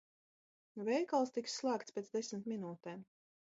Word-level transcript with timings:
Veikals 0.87 1.33
tiks 1.37 1.59
slēgts 1.61 1.95
pēc 1.99 2.11
desmit 2.19 2.51
minūtēm. 2.55 3.09